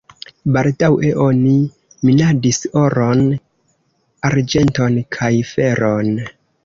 Baldaŭe 0.53 1.11
oni 1.25 1.51
minadis 2.09 2.59
oron, 2.85 3.21
arĝenton 4.31 4.99
kaj 5.19 5.31
feron. 5.51 6.11